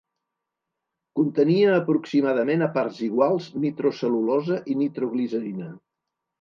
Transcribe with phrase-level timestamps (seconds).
[1.19, 5.73] Contenia aproximadament a parts iguals nitrocel·lulosa i nitroglicerina.